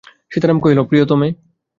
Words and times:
সীতারাম 0.31 0.57
কহিল, 0.59 0.79
প্রিয়তমে। 0.83 1.27